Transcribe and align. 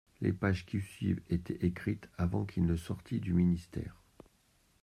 Les 0.19 0.33
pages 0.33 0.65
qui 0.65 0.81
suivent 0.81 1.21
étaient 1.29 1.63
écrites 1.63 2.09
avant 2.17 2.43
qu'il 2.43 2.65
ne 2.65 2.75
sortît 2.75 3.19
du 3.19 3.35
ministère. 3.35 4.01